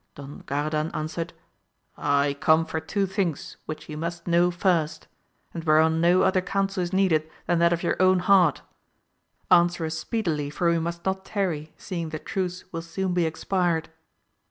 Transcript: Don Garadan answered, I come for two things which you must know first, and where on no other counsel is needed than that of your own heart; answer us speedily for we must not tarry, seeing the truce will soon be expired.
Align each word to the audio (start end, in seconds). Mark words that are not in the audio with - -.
Don 0.15 0.41
Garadan 0.47 0.89
answered, 0.95 1.31
I 1.95 2.35
come 2.39 2.65
for 2.65 2.79
two 2.79 3.05
things 3.05 3.57
which 3.67 3.87
you 3.87 3.97
must 3.97 4.25
know 4.25 4.49
first, 4.49 5.07
and 5.53 5.63
where 5.63 5.77
on 5.77 6.01
no 6.01 6.23
other 6.23 6.41
counsel 6.41 6.81
is 6.81 6.91
needed 6.91 7.29
than 7.45 7.59
that 7.59 7.71
of 7.71 7.83
your 7.83 8.01
own 8.01 8.17
heart; 8.17 8.63
answer 9.51 9.85
us 9.85 9.99
speedily 9.99 10.49
for 10.49 10.69
we 10.71 10.79
must 10.79 11.05
not 11.05 11.23
tarry, 11.23 11.71
seeing 11.77 12.09
the 12.09 12.17
truce 12.17 12.63
will 12.73 12.81
soon 12.81 13.13
be 13.13 13.27
expired. 13.27 13.89